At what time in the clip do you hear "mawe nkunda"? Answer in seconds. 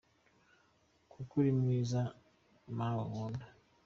2.77-3.45